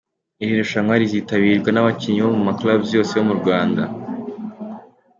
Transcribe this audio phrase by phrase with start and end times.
[0.41, 3.81] Iri rushanwa rizitabirwa n'abakinnyi bo mu ma clubs yose yo mu Rwanda.